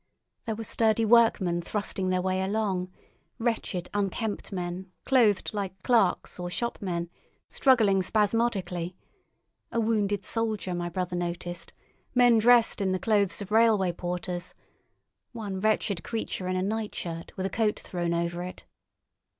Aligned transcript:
There 0.47 0.55
were 0.55 0.63
sturdy 0.63 1.05
workmen 1.05 1.61
thrusting 1.61 2.09
their 2.09 2.23
way 2.23 2.41
along, 2.41 2.91
wretched, 3.37 3.87
unkempt 3.93 4.51
men, 4.51 4.91
clothed 5.05 5.53
like 5.53 5.83
clerks 5.83 6.39
or 6.39 6.49
shopmen, 6.49 7.11
struggling 7.49 8.01
spasmodically; 8.01 8.95
a 9.71 9.79
wounded 9.79 10.25
soldier 10.25 10.73
my 10.73 10.89
brother 10.89 11.15
noticed, 11.15 11.71
men 12.15 12.39
dressed 12.39 12.81
in 12.81 12.93
the 12.93 12.97
clothes 12.99 13.43
of 13.43 13.51
railway 13.51 13.91
porters, 13.91 14.55
one 15.33 15.59
wretched 15.59 16.03
creature 16.03 16.47
in 16.47 16.55
a 16.55 16.63
nightshirt 16.63 17.37
with 17.37 17.45
a 17.45 17.49
coat 17.51 17.79
thrown 17.79 18.11
over 18.15 18.41
it. 18.41 18.65